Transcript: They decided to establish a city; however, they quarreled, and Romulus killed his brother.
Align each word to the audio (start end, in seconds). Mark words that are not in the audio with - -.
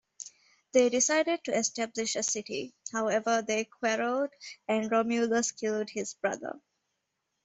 They 0.71 0.89
decided 0.89 1.43
to 1.43 1.55
establish 1.55 2.15
a 2.15 2.23
city; 2.23 2.73
however, 2.91 3.43
they 3.43 3.65
quarreled, 3.65 4.31
and 4.67 4.89
Romulus 4.91 5.51
killed 5.51 5.91
his 5.91 6.15
brother. 6.15 6.59